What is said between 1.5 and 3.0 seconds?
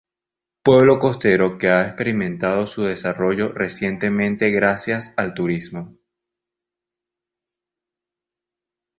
que ha experimentado su